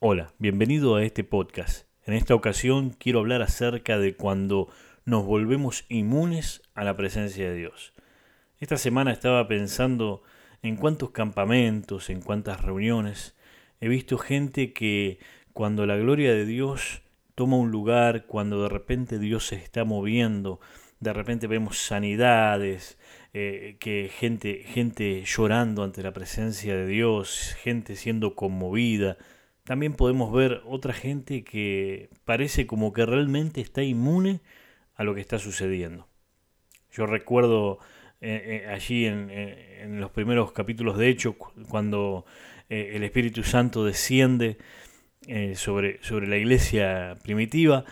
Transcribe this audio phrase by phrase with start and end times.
[0.00, 1.88] Hola, bienvenido a este podcast.
[2.06, 4.68] En esta ocasión quiero hablar acerca de cuando
[5.04, 7.94] nos volvemos inmunes a la presencia de Dios.
[8.60, 10.22] Esta semana estaba pensando
[10.62, 13.34] en cuántos campamentos, en cuántas reuniones
[13.80, 15.18] he visto gente que
[15.52, 17.02] cuando la gloria de Dios
[17.34, 20.60] toma un lugar, cuando de repente Dios se está moviendo,
[21.00, 22.98] de repente vemos sanidades,
[23.34, 29.18] eh, que gente, gente llorando ante la presencia de Dios, gente siendo conmovida,
[29.68, 34.40] también podemos ver otra gente que parece como que realmente está inmune
[34.94, 36.08] a lo que está sucediendo.
[36.90, 37.78] Yo recuerdo
[38.22, 41.34] eh, eh, allí en, los primeros capítulos de Hechos,
[41.68, 42.24] cuando
[42.70, 44.56] eh, el Espíritu Santo desciende
[45.54, 47.84] sobre, sobre la iglesia primitiva,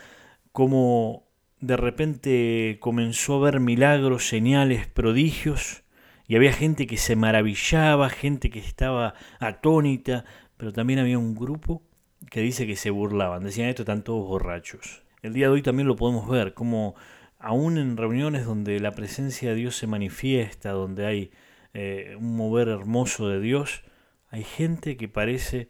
[0.52, 1.28] como
[1.60, 5.82] de repente comenzó a ver milagros, señales, prodigios,
[6.26, 10.24] y había gente que se maravillaba, gente que estaba atónita,
[10.56, 11.82] pero también había un grupo
[12.30, 15.02] que dice que se burlaban, decían esto están todos borrachos.
[15.22, 16.94] El día de hoy también lo podemos ver, como
[17.38, 21.30] aún en reuniones donde la presencia de Dios se manifiesta, donde hay
[21.74, 23.82] eh, un mover hermoso de Dios,
[24.30, 25.68] hay gente que parece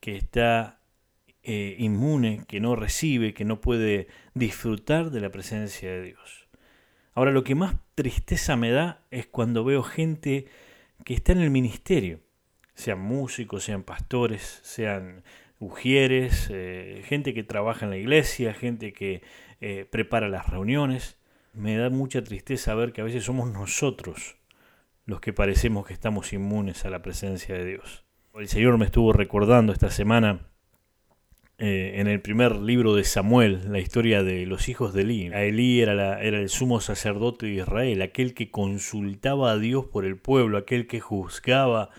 [0.00, 0.80] que está
[1.42, 6.48] eh, inmune, que no recibe, que no puede disfrutar de la presencia de Dios.
[7.14, 10.46] Ahora, lo que más tristeza me da es cuando veo gente
[11.04, 12.20] que está en el ministerio,
[12.82, 15.22] sean músicos, sean pastores, sean
[15.58, 19.22] ujieres, eh, gente que trabaja en la iglesia, gente que
[19.60, 21.18] eh, prepara las reuniones.
[21.54, 24.36] Me da mucha tristeza ver que a veces somos nosotros
[25.06, 28.04] los que parecemos que estamos inmunes a la presencia de Dios.
[28.34, 30.46] El Señor me estuvo recordando esta semana
[31.58, 35.28] eh, en el primer libro de Samuel, la historia de los hijos de Elí.
[35.28, 40.04] A Elí era, era el sumo sacerdote de Israel, aquel que consultaba a Dios por
[40.04, 41.90] el pueblo, aquel que juzgaba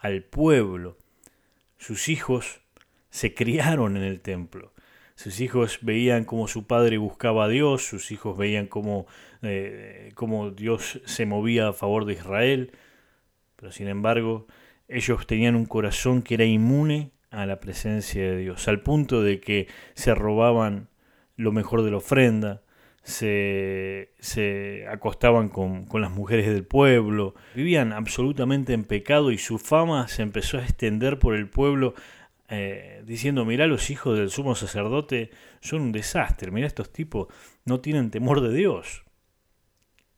[0.00, 0.98] al pueblo.
[1.78, 2.60] Sus hijos
[3.10, 4.72] se criaron en el templo.
[5.14, 9.06] Sus hijos veían cómo su padre buscaba a Dios, sus hijos veían cómo,
[9.42, 12.72] eh, cómo Dios se movía a favor de Israel,
[13.56, 14.46] pero sin embargo
[14.88, 19.40] ellos tenían un corazón que era inmune a la presencia de Dios, al punto de
[19.40, 20.88] que se robaban
[21.36, 22.62] lo mejor de la ofrenda,
[23.10, 30.08] se, acostaban con, con, las mujeres del pueblo, vivían absolutamente en pecado y su fama
[30.08, 31.94] se empezó a extender por el pueblo
[32.52, 37.28] eh, diciendo, mirá los hijos del sumo sacerdote son un desastre, mirá estos tipos
[37.64, 39.04] no tienen temor de Dios.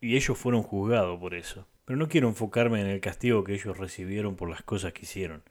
[0.01, 1.67] Y ellos fueron juzgados por eso.
[1.85, 5.43] Pero no quiero enfocarme en el castigo que ellos recibieron por las cosas que hicieron,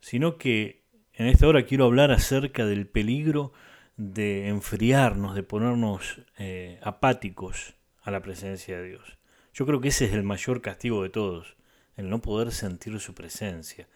[0.00, 0.82] sino que
[1.14, 3.52] en esta hora quiero hablar acerca del peligro
[4.00, 9.18] de enfriarnos, de ponernos eh, apáticos a la presencia de Dios.
[9.52, 11.58] Yo creo que ese es el mayor castigo de todos,
[11.96, 13.88] el no poder sentir su presencia,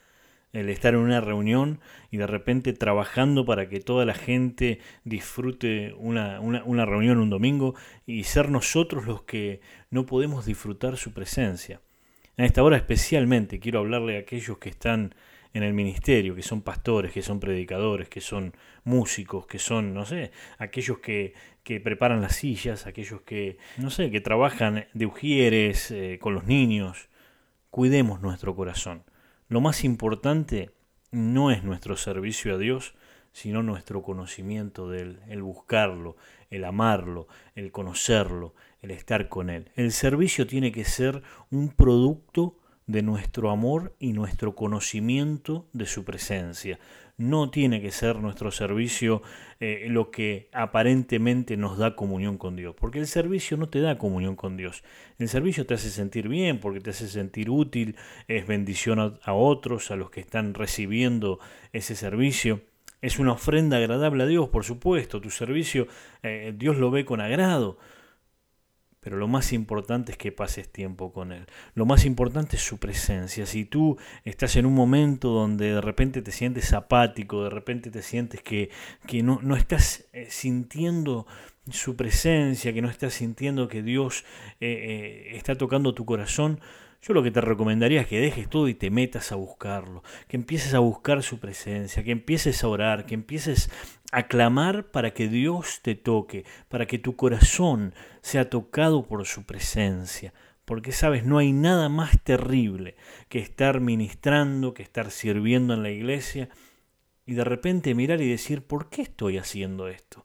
[0.53, 5.94] el estar en una reunión y de repente trabajando para que toda la gente disfrute
[5.94, 11.81] una, una, reunión un domingo y ser nosotros los que no podemos disfrutar su presencia.
[12.37, 15.14] En esta hora especialmente quiero hablarle a aquellos que están
[15.54, 20.04] en el ministerio, que son pastores, que son predicadores, que son músicos, que son, no
[20.04, 21.32] sé, aquellos que,
[21.62, 26.44] que preparan las sillas, aquellos que, no sé, que trabajan de ujieres eh, con los
[26.44, 27.09] niños.
[27.70, 29.04] Cuidemos nuestro corazón.
[29.48, 30.72] Lo más importante
[31.12, 32.94] no es nuestro servicio a Dios,
[33.32, 36.16] sino nuestro conocimiento de Él, el buscarlo,
[36.50, 39.70] el amarlo, el conocerlo, el estar con Él.
[39.76, 46.05] El servicio tiene que ser un producto de nuestro amor y nuestro conocimiento de su
[46.05, 46.78] presencia.
[47.17, 49.22] No tiene que ser nuestro servicio
[49.61, 53.99] eh, lo que aparentemente nos da comunión con Dios, porque el servicio no te da
[53.99, 54.83] comunión con Dios.
[55.19, 57.97] El servicio te hace sentir bien, porque te hace sentir útil,
[58.27, 61.39] es bendición a, otros, a los que están recibiendo
[61.73, 62.62] ese servicio.
[63.00, 65.21] Es una ofrenda agradable a Dios, por supuesto.
[65.21, 65.87] Tu servicio
[66.23, 67.78] eh, Dios lo ve con agrado
[69.04, 71.44] pero lo más importante es que pases tiempo con Él.
[71.75, 73.44] Lo más importante es su presencia.
[73.44, 78.00] Si tú estás en un momento donde de repente te sientes apático, de repente te
[78.00, 78.70] sientes que,
[79.06, 81.26] que no, no, estás eh, sintiendo
[81.70, 84.25] su presencia, que no estás sintiendo que Dios
[84.58, 86.61] eh, eh, está tocando tu corazón,
[87.06, 90.39] yo lo que te recomendaría es que dejes todo y te metas a buscarlo, que
[90.39, 93.71] empieces a buscar su presencia, que empieces a orar, que empieces
[94.11, 99.45] a clamar para que Dios te toque, para que tu corazón sea tocado por su
[99.45, 100.33] presencia.
[100.65, 102.97] Porque sabes, no hay nada más terrible
[103.29, 106.49] que estar ministrando, que estar sirviendo en la iglesia
[107.27, 110.25] y de repente mirar y decir, ¿por qué estoy haciendo esto?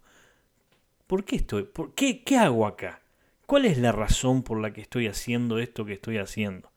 [1.07, 1.63] ¿Por qué estoy?
[1.63, 3.01] ¿Por qué, qué hago acá?
[3.49, 6.71] ¿Cuál es la razón por la que estoy haciendo esto que estoy haciendo?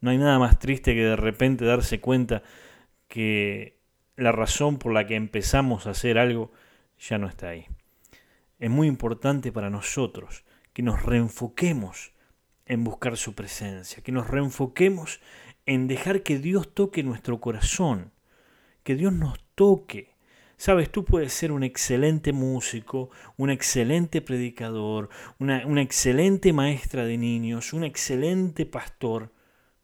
[0.00, 2.42] No hay nada más triste que de repente darse cuenta
[3.06, 3.78] que
[4.16, 6.50] la razón por la que empezamos a hacer algo
[6.98, 7.68] ya no está ahí.
[8.58, 12.12] Es muy importante para nosotros que nos reenfoquemos
[12.66, 15.20] en buscar su presencia, que nos reenfoquemos
[15.64, 18.10] en dejar que Dios toque nuestro corazón,
[18.82, 20.13] que Dios nos toque.
[20.56, 25.08] Sabes, tú puedes ser un excelente músico, un excelente predicador,
[25.38, 29.32] una, excelente maestra de niños, un excelente pastor,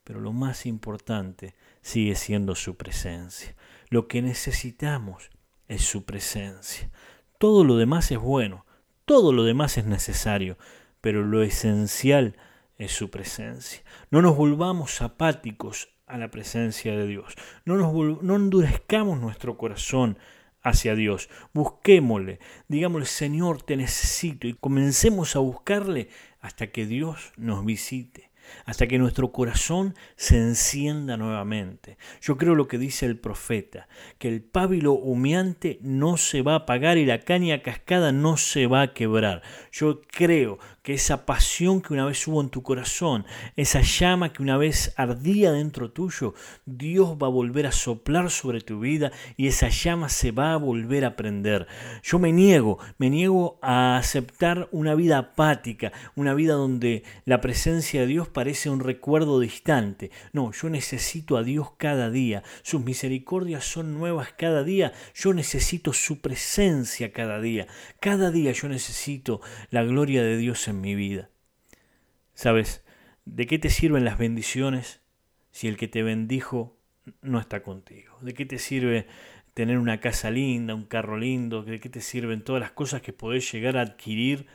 [0.04, 3.54] pero lo más importante sigue siendo su presencia.
[3.88, 5.30] Lo que necesitamos
[5.68, 6.90] es su presencia.
[7.38, 8.64] Todo lo demás es bueno,
[9.04, 10.56] todo lo demás es necesario,
[11.00, 12.36] pero lo esencial
[12.78, 13.82] es su presencia.
[14.10, 17.34] No nos volvamos apáticos a la presencia de Dios.
[17.64, 20.18] No, nos no endurezcamos nuestro corazón
[20.62, 21.28] hacia Dios.
[21.52, 26.08] Busquémosle, digámosle, Señor, te necesito y comencemos a buscarle
[26.40, 28.30] hasta que Dios nos visite
[28.64, 31.98] hasta que nuestro corazón se encienda nuevamente.
[32.20, 36.56] Yo creo lo que dice el profeta, que el pábilo humeante no se va a
[36.56, 39.42] apagar y la caña cascada no se va a quebrar.
[39.72, 40.58] Yo creo
[40.94, 43.24] esa pasión que una vez hubo en tu corazón,
[43.56, 46.34] esa llama que una vez ardía dentro tuyo,
[46.66, 50.56] Dios va a volver a soplar sobre tu vida y esa llama se va a
[50.56, 51.66] volver a prender.
[52.02, 58.02] Yo me niego, me niego a aceptar una vida apática, una vida donde la presencia
[58.02, 60.10] de Dios parece un recuerdo distante.
[60.32, 62.42] No, yo necesito a Dios cada día.
[62.62, 64.92] Sus misericordias son nuevas cada día.
[65.14, 67.66] Yo necesito su presencia cada día.
[68.00, 69.40] Cada día yo necesito
[69.70, 71.30] la gloria de Dios en mi vida.
[72.34, 72.84] ¿Sabes?
[73.24, 75.00] ¿De qué te sirven las bendiciones
[75.50, 76.76] si el que te bendijo
[77.22, 78.16] no está contigo?
[78.20, 79.06] ¿De qué te sirve
[79.54, 81.62] tener una casa linda, un carro lindo?
[81.62, 84.46] ¿De qué te sirven todas las cosas que podés llegar a adquirir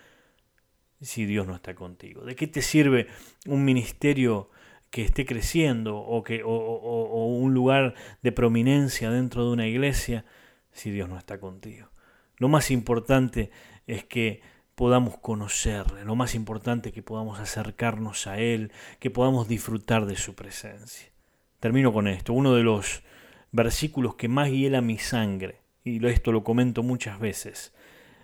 [1.02, 2.26] si Dios no está contigo?
[2.26, 3.08] ¿De qué te sirve
[3.46, 4.50] un ministerio
[4.90, 7.94] que esté creciendo o, que, o un lugar
[8.24, 10.26] de prominencia dentro de una iglesia
[10.72, 11.90] si Dios no está contigo?
[12.38, 13.52] Lo más importante
[13.88, 14.42] es que
[14.76, 20.36] podamos conocerle, lo más importante que podamos acercarnos a Él, que podamos disfrutar de su
[20.36, 21.10] presencia.
[21.60, 23.02] Termino con esto, uno de los
[23.52, 27.74] versículos que más hiela mi sangre, y esto lo comento muchas veces,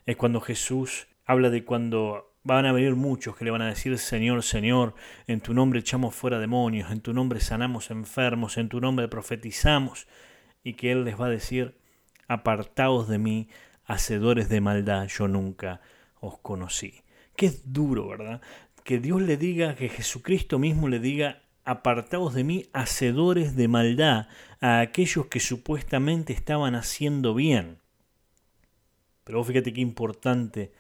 [0.06, 3.98] es cuando Jesús habla de cuando van a venir muchos que le van a decir,
[3.98, 4.96] Señor, Señor,
[5.28, 10.08] en tu nombre echamos fuera demonios, en tu nombre sanamos enfermos, en tu nombre profetizamos,
[10.64, 11.78] y que Él les va a decir,
[12.28, 13.48] apartaos de mí,
[13.86, 15.82] hacedores de maldad, yo nunca
[16.22, 17.02] os conocí.
[17.36, 18.42] Qué es duro, ¿verdad?
[18.86, 24.28] Que Dios le diga, que Jesucristo mismo le diga, apartaos de mí, hacedores de maldad,
[24.62, 27.80] a aquellos que supuestamente estaban haciendo bien.
[29.24, 30.72] Pero fíjate qué importante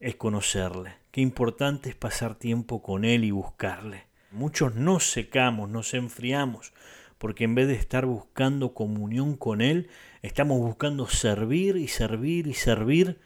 [0.00, 4.06] es conocerle, qué importante es pasar tiempo con Él y buscarle.
[4.30, 6.72] Muchos nos secamos, nos enfriamos,
[7.18, 9.88] porque en vez de estar buscando comunión con Él,
[10.22, 13.20] estamos buscando servir y servir y servir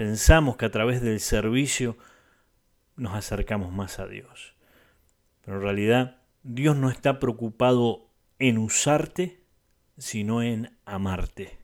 [0.00, 1.98] pensamos que a través del servicio
[2.96, 4.54] nos acercamos más a Dios.
[5.42, 8.08] Pero en realidad Dios no está preocupado
[8.38, 9.42] en usarte,
[9.98, 11.58] sino en amarte.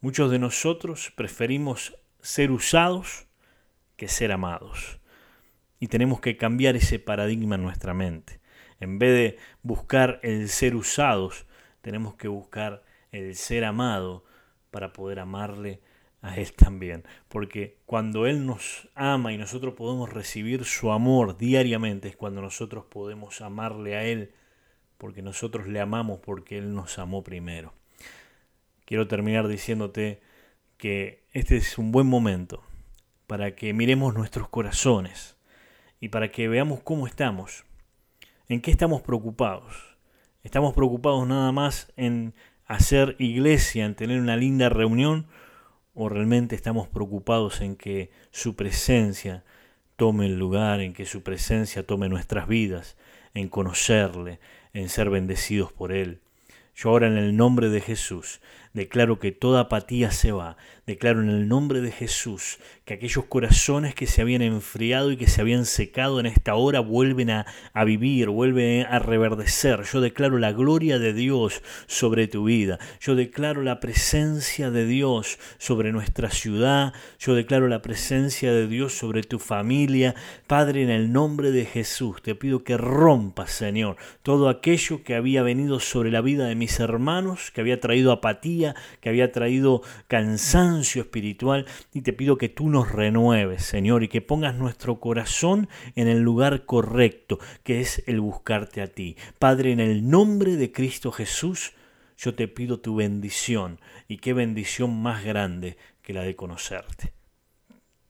[0.00, 3.26] Muchos de nosotros preferimos ser usados
[3.96, 5.00] que ser amados.
[5.80, 8.38] Y tenemos que cambiar ese paradigma en nuestra mente.
[8.78, 11.46] En vez de buscar el ser usados,
[11.80, 14.24] tenemos que buscar el ser amado
[14.70, 15.82] para poder amarle
[16.24, 17.04] a Él también.
[17.28, 22.86] Porque cuando Él nos ama y nosotros podemos recibir su amor diariamente, es cuando nosotros
[22.86, 24.32] podemos amarle a Él,
[24.96, 27.74] porque nosotros le amamos porque Él nos amó primero.
[28.86, 30.22] Quiero terminar diciéndote
[30.78, 32.64] que este es un buen momento
[33.26, 35.36] para que miremos nuestros corazones
[36.00, 37.64] y para que veamos cómo estamos,
[38.48, 39.74] en qué estamos preocupados.
[40.42, 45.26] Estamos preocupados nada más en hacer iglesia, en tener una linda reunión,
[45.94, 49.44] o realmente estamos preocupados en que su presencia
[49.96, 52.96] tome el lugar, en que su presencia tome nuestras vidas,
[53.32, 54.40] en conocerle,
[54.72, 56.20] en ser bendecidos por Él.
[56.74, 58.40] Yo ahora en el nombre de Jesús
[58.74, 63.94] declaro que toda apatía se va, declaro en el nombre de Jesús que aquellos corazones
[63.94, 67.84] que se habían enfriado y que se habían secado en esta hora vuelven a, a,
[67.84, 69.84] vivir, vuelven a reverdecer.
[69.90, 72.78] Yo declaro la gloria de Dios sobre tu vida.
[73.00, 76.92] Yo declaro la presencia de Dios sobre nuestra ciudad.
[77.18, 80.14] Yo declaro la presencia de Dios sobre tu familia.
[80.46, 85.42] Padre, en el nombre de Jesús, te pido que rompas, Señor, todo aquello que había
[85.42, 88.63] venido sobre la vida de mis hermanos, que había traído apatía,
[89.00, 91.66] que había traído cansancio espiritual.
[91.92, 96.20] Y te pido que tú nos renueves, Señor, y que pongas nuestro corazón en el
[96.20, 99.16] lugar correcto, que es el buscarte a ti.
[99.38, 101.72] Padre, en el nombre de Cristo Jesús,
[102.16, 107.12] yo te pido tu bendición y qué bendición más grande que la de conocerte.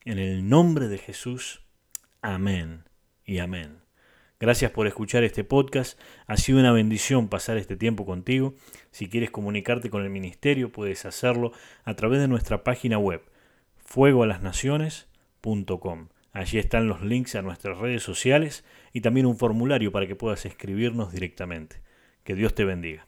[0.03, 1.61] En el nombre de Jesús,
[2.21, 2.83] amén
[3.25, 3.84] y amén.
[4.39, 5.97] Gracias por escuchar este podcast.
[6.27, 8.53] Ha sido una bendición pasar este tiempo contigo.
[8.91, 11.53] Si quieres comunicarte con el ministerio, puedes hacerlo
[11.85, 13.21] a través de nuestra página web,
[13.77, 16.09] fuegoalasnaciones.com.
[16.33, 20.45] Allí están los links a nuestras redes sociales y también un formulario para que puedas
[20.45, 21.77] escribirnos directamente.
[22.25, 23.07] Que Dios te bendiga.